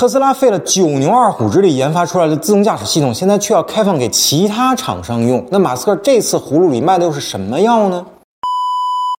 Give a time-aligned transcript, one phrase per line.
[0.00, 5.44] 特斯拉费了九牛二虎之力研发出来的自动驾驶系统，现在却要开放给其他厂商用。
[5.50, 8.06] 那马斯克这次葫芦里卖的又是什么药呢？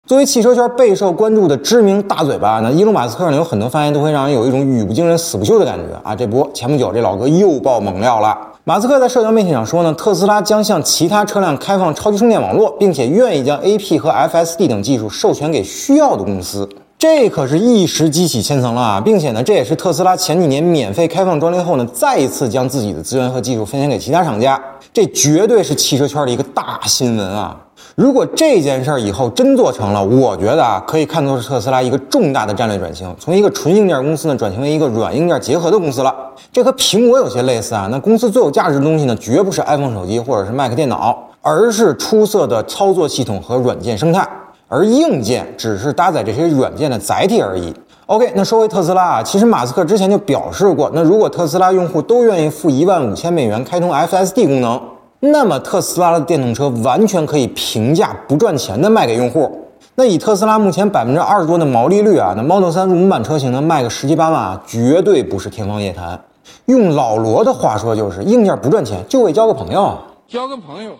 [0.08, 6.16] 作为汽车圈备受关注的知名大嘴巴，那伊隆马斯克呢有很多发言都会让人有一种语不惊人死不休的感觉啊！
[6.16, 8.34] 这不，前不久这老哥又爆猛料了。
[8.64, 16.66] 马斯克在社交媒体上说呢，特斯拉将向其他车辆开放超级充电网络，并且愿意将 AP 和 FSD 等技术授权给需要的公司。
[17.00, 19.00] 这可是一石激起千层浪啊！
[19.00, 24.62] 并且呢，这也是特斯拉前几年免费开放专利后呢，再一次将自己的资源和技术分享给其他厂家。
[24.92, 27.56] 这绝对是汽车圈的一个大新闻啊！
[27.94, 36.14] 如果这件事儿以后真做成了，我觉得啊，可以看作是特斯拉一个重大的战略转型，从一个纯硬件公司呢转型为一个软硬件结合的公司了。
[36.52, 37.88] 这和苹果有些类似啊。
[37.90, 44.28] 那公司最有价值的东西呢，绝不是 iPhone 手机或者是 Mac 电脑，而是出色的操作系统和软件生态，
[44.70, 47.74] 而硬件只是搭载这些软件的载体而已。
[48.06, 54.80] OK，那说回特斯拉啊，其实马斯克之前就表示过，那如果特斯拉用户都愿意付一万五千美元开通 FSD 功能。
[55.22, 59.50] 那么特斯拉的电动车完全可以平价不赚钱的卖给用户。
[59.96, 66.18] 那以特斯拉目前百分之二十多的毛利率啊，那 Model 3入门版车型能卖个十七八万啊，绝对不是天方夜谭。
[66.66, 69.98] 用老罗的话说就是硬件不赚钱，就为交个朋友。
[70.26, 70.92] 交个朋友。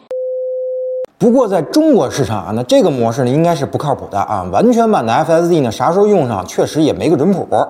[1.20, 4.42] 不过在中国市场啊，那这个模式呢应该是不靠谱的啊。
[4.50, 7.46] 完全版的 FSD 呢啥时候用上，确实也没个准谱。
[7.50, 7.68] 哦，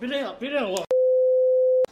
[0.00, 0.78] 别这样，别这样我。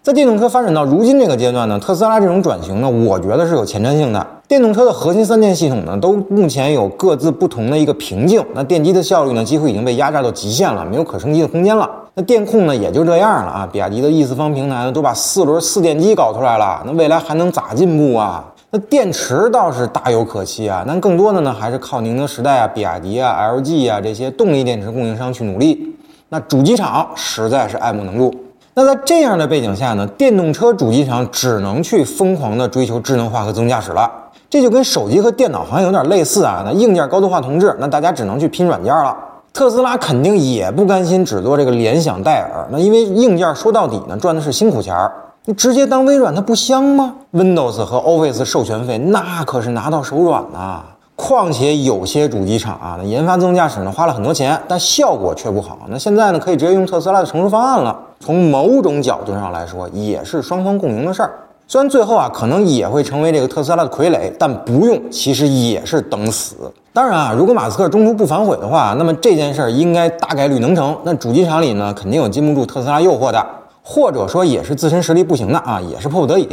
[0.03, 4.27] 在电动车发展到如今这个阶段呢，特斯拉这种转型呢，我觉得是有前瞻性的。
[4.49, 8.43] 电动车的核心三电系统呢，都目前有各自不同的一个瓶颈。
[8.55, 12.06] 那电机的效率呢，几乎已经被压榨到极限了，没有可升级的空间了。
[12.19, 13.69] 那电控呢，也就这样了啊。
[13.70, 18.42] 比亚迪的 E 四方平台呢，都把四轮四电机搞出来了，那未来还能咋进步啊？
[18.70, 25.94] 那电池倒是大有可期啊，但更多的呢，还是靠宁德时代啊、比亚迪啊、LG 啊这些动力电池供应商去努力。
[26.31, 28.34] 那主机厂实在是爱莫能助。
[28.72, 34.11] 那在这样的背景下呢，电动车主机厂只能去疯狂的追求智能化和自动驾驶了。
[34.48, 36.62] 这就跟手机和电脑行业有点类似啊。
[36.65, 39.15] 那硬件高度化同质，那大家只能去拼软件了。
[39.56, 45.11] 特斯拉肯定也不甘心只做这个联想戴尔，那因为硬件说到底呢，赚的是辛苦钱儿。
[45.47, 50.83] 你直接当微软，它不香吗？Windows 和 Office 授权费那可是拿到手软呐。
[51.15, 55.78] 况且有些主机厂啊，那研发自动驾驶呢花了很多钱，但效果却不好。
[55.88, 57.99] 那现在呢，可以直接用特斯拉的成熟方案了。
[58.21, 61.31] 从某种角度上来说，也是双方共赢的事儿。
[61.69, 66.54] 虽然最后啊，可能也会成为这个特斯拉的傀儡，但不用其实也是等死。
[66.93, 70.97] 当然啊，如果马斯克中途不反悔的话，那么这件事儿应该大概率能成。
[71.03, 73.44] 那主机厂里呢，肯定有禁不住特斯拉诱惑的，
[73.82, 76.49] 或者说也是自身实力不行的啊，也是迫不得已。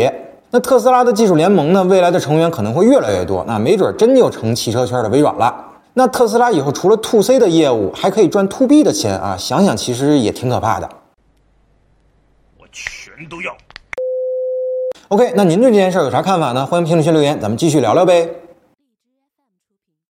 [0.50, 1.84] 那特斯拉的技术联盟呢？
[1.84, 5.54] 未来的成员可能会越来越多，那没准真就成汽车圈的微软了。
[5.94, 9.36] 那特斯拉以后除了 to C 的业务，还可以赚 to B 的钱啊！
[9.38, 10.90] 想想其实也挺可怕的。
[12.60, 13.56] 我全都要。
[15.10, 16.66] OK，那您对这件事有啥看法呢？
[16.66, 18.43] 欢迎评论区留言，咱们继续聊聊呗。